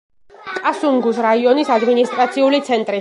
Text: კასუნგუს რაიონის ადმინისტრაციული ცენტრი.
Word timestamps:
კასუნგუს 0.61 1.19
რაიონის 1.27 1.71
ადმინისტრაციული 1.77 2.63
ცენტრი. 2.71 2.99